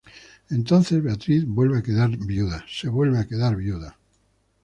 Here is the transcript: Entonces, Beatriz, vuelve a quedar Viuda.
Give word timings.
Entonces, 0.49 1.03
Beatriz, 1.03 1.45
vuelve 1.45 1.77
a 1.77 1.83
quedar 1.83 2.09
Viuda. 2.17 2.65